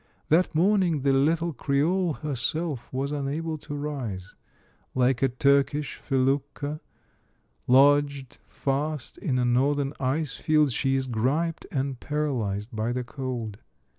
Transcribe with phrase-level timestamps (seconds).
[0.29, 4.33] That morning the little Creole her self was unable to rise.
[4.95, 6.79] Like a Turkish felucca
[7.67, 13.59] lodged fast in Northern ice fields, she is griped and paralyzed by the cold.